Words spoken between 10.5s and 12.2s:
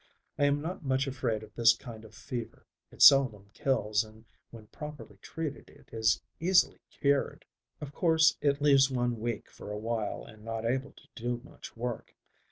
able to do much work.